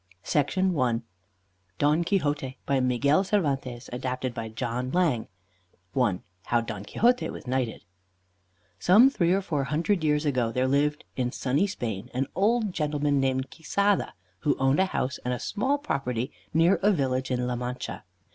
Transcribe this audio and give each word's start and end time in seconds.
CLASSIC 0.23 0.49
TALES 0.73 1.01
DON 1.77 2.03
QUIXOTE 2.03 2.55
By 2.65 2.79
MIGUEL 2.79 3.23
CERVANTES 3.23 3.87
ADAPTED 3.93 4.33
BY 4.33 4.49
JOHN 4.49 4.89
LANG 4.91 5.27
I 5.95 6.19
HOW 6.45 6.59
DON 6.61 6.83
QUIXOTE 6.85 7.29
WAS 7.29 7.45
KNIGHTED 7.45 7.85
Some 8.79 9.11
three 9.11 9.31
or 9.31 9.41
four 9.43 9.65
hundred 9.65 10.03
years 10.03 10.25
ago, 10.25 10.51
there 10.51 10.67
lived 10.67 11.03
in 11.15 11.31
sunny 11.31 11.67
Spain 11.67 12.09
an 12.15 12.25
old 12.33 12.73
gentleman 12.73 13.19
named 13.19 13.51
Quixada, 13.51 14.13
who 14.39 14.57
owned 14.57 14.79
a 14.79 14.85
house 14.87 15.19
and 15.23 15.35
a 15.35 15.39
small 15.39 15.77
property 15.77 16.31
near 16.51 16.77
a 16.81 16.91
village 16.91 17.29
in 17.29 17.45
La 17.45 17.55
Mancha. 17.55 18.03